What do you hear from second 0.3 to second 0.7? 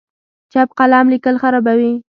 چپ